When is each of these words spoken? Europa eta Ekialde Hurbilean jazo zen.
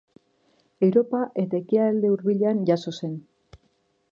Europa 0.87 1.19
eta 1.43 1.59
Ekialde 1.65 2.11
Hurbilean 2.15 2.65
jazo 2.71 2.95
zen. 3.01 3.13